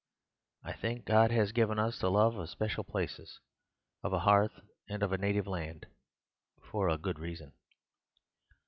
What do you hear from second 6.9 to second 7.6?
good reason.